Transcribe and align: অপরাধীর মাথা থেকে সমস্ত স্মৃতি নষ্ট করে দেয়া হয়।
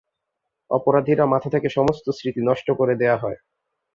অপরাধীর 0.71 1.19
মাথা 1.25 1.49
থেকে 1.49 1.67
সমস্ত 1.69 2.05
স্মৃতি 2.09 2.41
নষ্ট 2.45 2.67
করে 2.71 2.93
দেয়া 2.95 3.17
হয়। 3.17 3.37